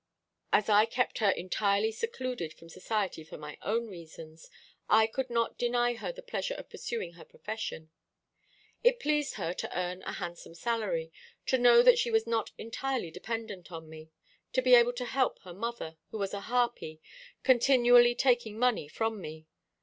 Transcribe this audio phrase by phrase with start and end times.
[0.51, 4.49] As I kept her entirely secluded from society for my own reasons,
[4.89, 7.91] I could not deny her the pleasure of pursuing her profession.
[8.83, 11.11] It pleased her to earn a handsome salary,
[11.45, 14.09] to know that she was not entirely dependent on me,
[14.53, 16.99] to be able to help her mother, who was a harpy,
[17.43, 19.45] continually taking money from me.